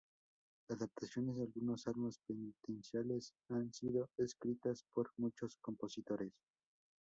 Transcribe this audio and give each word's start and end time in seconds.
Adaptaciones 0.71 1.35
de 1.35 1.43
algunos 1.43 1.83
salmos 1.83 2.17
penitenciales 2.25 3.35
han 3.49 3.71
sido 3.71 4.09
escritas 4.17 4.83
por 4.95 5.11
muchos 5.15 5.57
compositores. 5.61 6.33